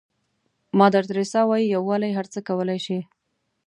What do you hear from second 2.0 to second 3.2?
هر څه کولای شي.